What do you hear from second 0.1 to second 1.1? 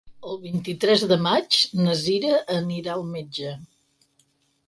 El vint-i-tres